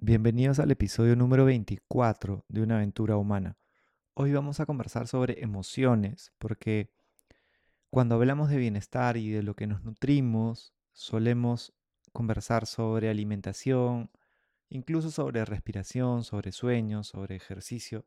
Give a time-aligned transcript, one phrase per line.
[0.00, 3.58] Bienvenidos al episodio número 24 de Una aventura humana.
[4.14, 6.92] Hoy vamos a conversar sobre emociones, porque
[7.90, 11.74] cuando hablamos de bienestar y de lo que nos nutrimos, solemos
[12.12, 14.12] conversar sobre alimentación,
[14.68, 18.06] incluso sobre respiración, sobre sueños, sobre ejercicio,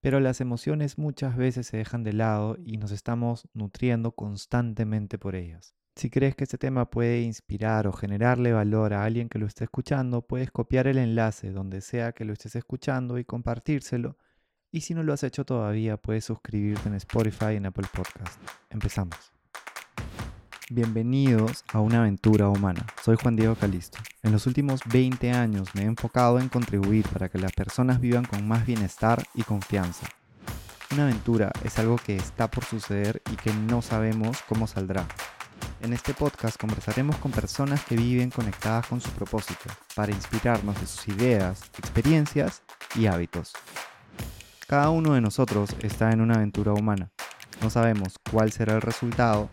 [0.00, 5.34] pero las emociones muchas veces se dejan de lado y nos estamos nutriendo constantemente por
[5.34, 5.74] ellas.
[6.00, 9.64] Si crees que este tema puede inspirar o generarle valor a alguien que lo esté
[9.64, 14.16] escuchando, puedes copiar el enlace donde sea que lo estés escuchando y compartírselo.
[14.72, 18.40] Y si no lo has hecho todavía, puedes suscribirte en Spotify y en Apple Podcast.
[18.70, 19.14] Empezamos.
[20.70, 22.86] Bienvenidos a una aventura humana.
[23.04, 23.98] Soy Juan Diego Calisto.
[24.22, 28.24] En los últimos 20 años me he enfocado en contribuir para que las personas vivan
[28.24, 30.06] con más bienestar y confianza.
[30.92, 35.06] Una aventura es algo que está por suceder y que no sabemos cómo saldrá.
[35.80, 39.64] En este podcast conversaremos con personas que viven conectadas con su propósito
[39.94, 42.62] para inspirarnos de sus ideas, experiencias
[42.94, 43.52] y hábitos.
[44.66, 47.10] Cada uno de nosotros está en una aventura humana.
[47.62, 49.50] No sabemos cuál será el resultado,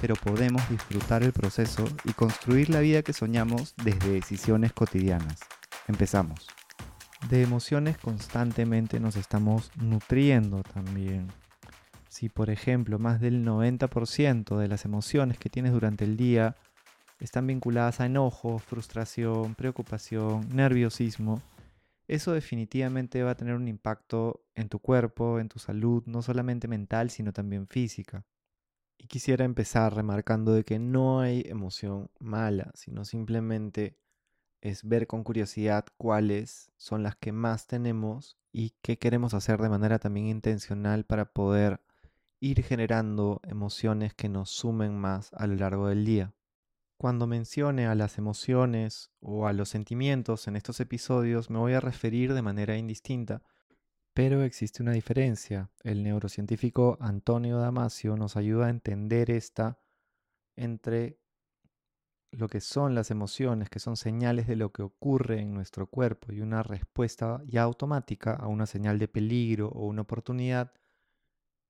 [0.00, 5.40] pero podemos disfrutar el proceso y construir la vida que soñamos desde decisiones cotidianas.
[5.88, 6.46] Empezamos.
[7.30, 11.32] De emociones constantemente nos estamos nutriendo también.
[12.08, 16.56] Si, por ejemplo, más del 90% de las emociones que tienes durante el día
[17.20, 21.42] están vinculadas a enojo, frustración, preocupación, nerviosismo,
[22.08, 26.68] eso definitivamente va a tener un impacto en tu cuerpo, en tu salud, no solamente
[26.68, 28.24] mental, sino también física.
[28.98, 33.98] Y quisiera empezar remarcando de que no hay emoción mala, sino simplemente
[34.60, 39.68] es ver con curiosidad cuáles son las que más tenemos y qué queremos hacer de
[39.68, 41.80] manera también intencional para poder
[42.46, 46.32] ir generando emociones que nos sumen más a lo largo del día.
[46.96, 51.80] Cuando mencione a las emociones o a los sentimientos en estos episodios me voy a
[51.80, 53.42] referir de manera indistinta,
[54.14, 55.70] pero existe una diferencia.
[55.82, 59.78] El neurocientífico Antonio Damasio nos ayuda a entender esta
[60.56, 61.18] entre
[62.30, 66.32] lo que son las emociones, que son señales de lo que ocurre en nuestro cuerpo
[66.32, 70.72] y una respuesta ya automática a una señal de peligro o una oportunidad,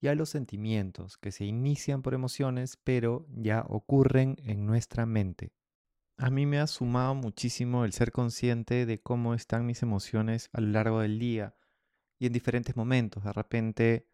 [0.00, 5.52] y los sentimientos que se inician por emociones pero ya ocurren en nuestra mente.
[6.16, 10.60] A mí me ha sumado muchísimo el ser consciente de cómo están mis emociones a
[10.60, 11.54] lo largo del día
[12.18, 13.22] y en diferentes momentos.
[13.24, 14.08] De repente,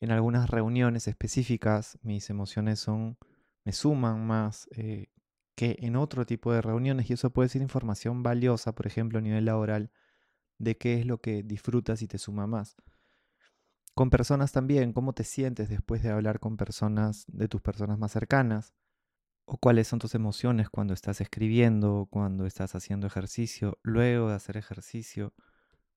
[0.00, 3.18] en algunas reuniones específicas, mis emociones son
[3.64, 5.08] me suman más eh,
[5.54, 9.22] que en otro tipo de reuniones y eso puede ser información valiosa, por ejemplo, a
[9.22, 9.90] nivel laboral,
[10.58, 12.76] de qué es lo que disfrutas y te suma más.
[13.94, 18.12] Con personas también, cómo te sientes después de hablar con personas de tus personas más
[18.12, 18.74] cercanas,
[19.46, 24.56] o cuáles son tus emociones cuando estás escribiendo, cuando estás haciendo ejercicio, luego de hacer
[24.56, 25.34] ejercicio,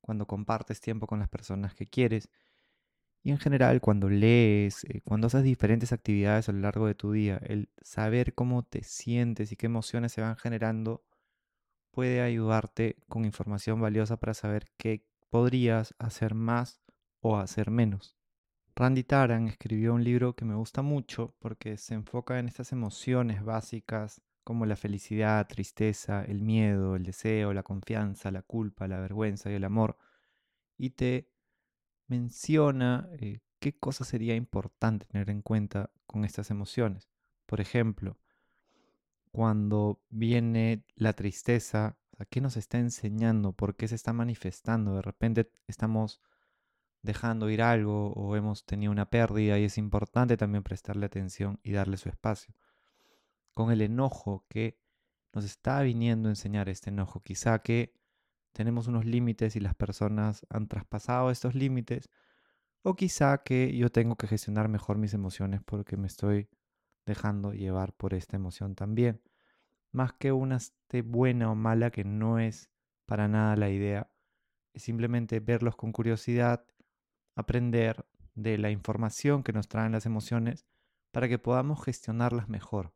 [0.00, 2.30] cuando compartes tiempo con las personas que quieres,
[3.22, 7.12] y en general cuando lees, eh, cuando haces diferentes actividades a lo largo de tu
[7.12, 11.04] día, el saber cómo te sientes y qué emociones se van generando
[11.92, 16.80] puede ayudarte con información valiosa para saber qué podrías hacer más
[17.22, 18.18] o hacer menos.
[18.74, 23.44] Randy Taran escribió un libro que me gusta mucho porque se enfoca en estas emociones
[23.44, 29.50] básicas como la felicidad, tristeza, el miedo, el deseo, la confianza, la culpa, la vergüenza
[29.50, 29.96] y el amor,
[30.76, 31.30] y te
[32.08, 37.08] menciona eh, qué cosas sería importante tener en cuenta con estas emociones.
[37.46, 38.18] Por ejemplo,
[39.30, 41.96] cuando viene la tristeza,
[42.30, 43.52] ¿qué nos está enseñando?
[43.52, 44.96] ¿Por qué se está manifestando?
[44.96, 46.20] De repente estamos
[47.02, 51.72] dejando ir algo o hemos tenido una pérdida y es importante también prestarle atención y
[51.72, 52.54] darle su espacio.
[53.52, 54.80] Con el enojo que
[55.32, 57.94] nos está viniendo a enseñar este enojo, quizá que
[58.52, 62.08] tenemos unos límites y las personas han traspasado estos límites,
[62.82, 66.48] o quizá que yo tengo que gestionar mejor mis emociones porque me estoy
[67.06, 69.22] dejando llevar por esta emoción también.
[69.90, 72.70] Más que una esté buena o mala, que no es
[73.06, 74.10] para nada la idea,
[74.72, 76.64] es simplemente verlos con curiosidad
[77.34, 80.66] aprender de la información que nos traen las emociones
[81.10, 82.92] para que podamos gestionarlas mejor.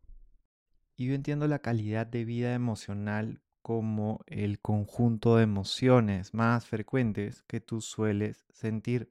[0.97, 7.43] Y yo entiendo la calidad de vida emocional como el conjunto de emociones más frecuentes
[7.43, 9.11] que tú sueles sentir.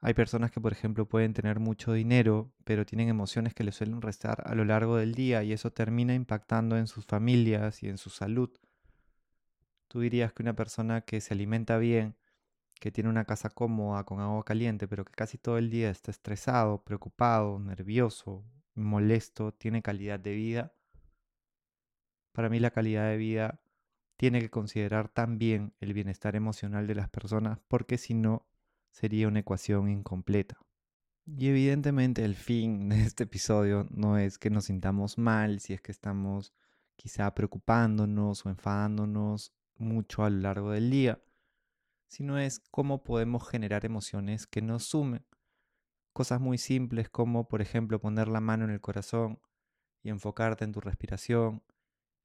[0.00, 4.00] Hay personas que, por ejemplo, pueden tener mucho dinero, pero tienen emociones que les suelen
[4.00, 7.98] restar a lo largo del día y eso termina impactando en sus familias y en
[7.98, 8.50] su salud.
[9.88, 12.16] Tú dirías que una persona que se alimenta bien
[12.78, 16.10] que tiene una casa cómoda con agua caliente, pero que casi todo el día está
[16.10, 18.44] estresado, preocupado, nervioso,
[18.74, 20.72] molesto, tiene calidad de vida.
[22.32, 23.60] Para mí la calidad de vida
[24.16, 28.46] tiene que considerar también el bienestar emocional de las personas porque si no
[28.90, 30.58] sería una ecuación incompleta.
[31.26, 35.80] Y evidentemente el fin de este episodio no es que nos sintamos mal si es
[35.80, 36.54] que estamos
[36.96, 41.20] quizá preocupándonos o enfadándonos mucho a lo largo del día,
[42.08, 45.24] sino es cómo podemos generar emociones que nos sumen.
[46.12, 49.40] Cosas muy simples como, por ejemplo, poner la mano en el corazón
[50.02, 51.62] y enfocarte en tu respiración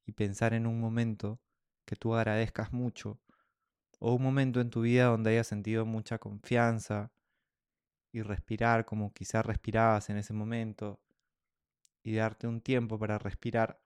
[0.05, 1.39] y pensar en un momento
[1.85, 3.19] que tú agradezcas mucho
[3.99, 7.11] o un momento en tu vida donde hayas sentido mucha confianza
[8.11, 11.01] y respirar como quizás respirabas en ese momento
[12.03, 13.81] y darte un tiempo para respirar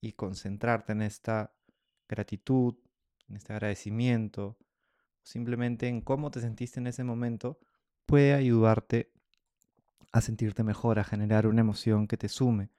[0.00, 1.54] y concentrarte en esta
[2.08, 2.76] gratitud,
[3.28, 4.56] en este agradecimiento,
[5.28, 7.58] simplemente en cómo te sentiste en ese momento,
[8.06, 9.12] puede ayudarte
[10.12, 12.70] a sentirte mejor, a generar una emoción que te sume.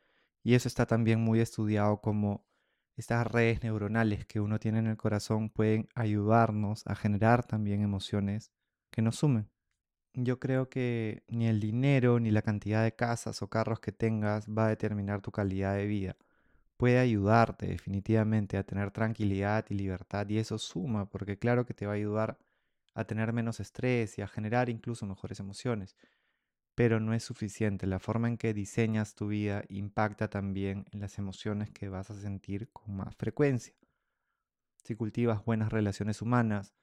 [0.43, 2.45] Y eso está también muy estudiado como
[2.95, 8.51] estas redes neuronales que uno tiene en el corazón pueden ayudarnos a generar también emociones
[8.91, 9.49] que nos sumen
[10.13, 14.47] yo creo que ni el dinero ni la cantidad de casas o carros que tengas
[14.47, 16.17] va a determinar tu calidad de vida.
[16.79, 21.85] Puede ayudarte definitivamente a tener tranquilidad y libertad y eso suma porque claro que te
[21.85, 22.39] va a ayudar
[22.93, 25.97] a tener menos estrés y a generar incluso mejores emociones.
[26.75, 27.85] Pero no es suficiente.
[27.85, 32.21] La forma en que diseñas tu vida impacta también en las emociones que vas a
[32.21, 33.75] sentir con más frecuencia.
[34.85, 36.73] Si cultivas buenas relaciones humanas,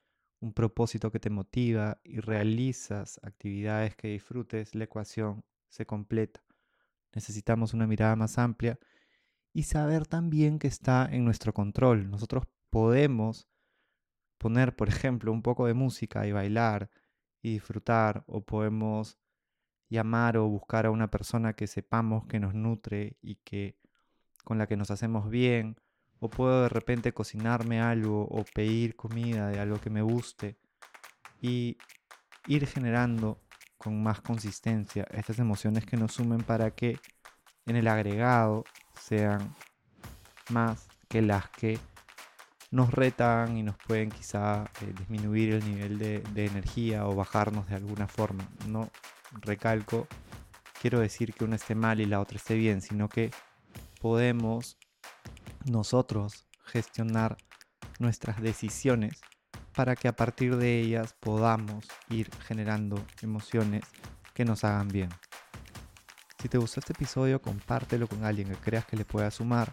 [0.40, 6.44] un propósito que te motiva y realizas actividades que disfrutes, la ecuación se completa.
[7.14, 8.78] Necesitamos una mirada más amplia
[9.56, 12.10] y saber también que está en nuestro control.
[12.10, 13.48] Nosotros podemos
[14.36, 16.90] poner, por ejemplo, un poco de música y bailar
[17.40, 19.16] y disfrutar, o podemos
[19.88, 23.78] llamar o buscar a una persona que sepamos que nos nutre y que
[24.44, 25.80] con la que nos hacemos bien,
[26.18, 30.58] o puedo de repente cocinarme algo o pedir comida de algo que me guste
[31.40, 31.78] y
[32.46, 33.40] ir generando
[33.78, 36.98] con más consistencia estas emociones que nos sumen para que
[37.66, 38.64] en el agregado
[39.00, 39.54] sean
[40.50, 41.78] más que las que
[42.70, 47.68] nos retan y nos pueden quizá eh, disminuir el nivel de, de energía o bajarnos
[47.68, 48.48] de alguna forma.
[48.66, 48.90] No
[49.40, 50.06] recalco,
[50.80, 53.30] quiero decir que una esté mal y la otra esté bien, sino que
[54.00, 54.78] podemos
[55.64, 57.36] nosotros gestionar
[57.98, 59.20] nuestras decisiones
[59.74, 63.84] para que a partir de ellas podamos ir generando emociones
[64.34, 65.10] que nos hagan bien.
[66.46, 69.72] Si te gustó este episodio, compártelo con alguien que creas que le pueda sumar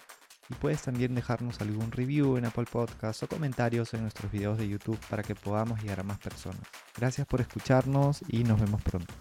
[0.49, 4.67] y puedes también dejarnos algún review en Apple Podcasts o comentarios en nuestros videos de
[4.67, 6.61] YouTube para que podamos llegar a más personas.
[6.97, 9.13] Gracias por escucharnos y nos vemos pronto.